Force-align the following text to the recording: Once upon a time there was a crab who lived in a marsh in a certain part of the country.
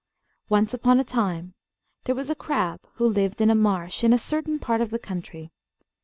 Once 0.49 0.73
upon 0.73 0.99
a 0.99 1.03
time 1.03 1.53
there 2.05 2.15
was 2.15 2.31
a 2.31 2.35
crab 2.35 2.79
who 2.95 3.05
lived 3.07 3.39
in 3.39 3.51
a 3.51 3.53
marsh 3.53 4.03
in 4.03 4.13
a 4.13 4.17
certain 4.17 4.57
part 4.57 4.81
of 4.81 4.89
the 4.89 4.97
country. 4.97 5.51